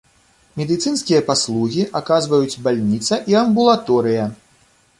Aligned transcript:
Медыцынскія 0.61 1.19
паслугі 1.27 1.83
аказваюць 2.01 2.61
бальніца 2.69 3.21
і 3.35 3.39
амбулаторыя. 3.45 4.29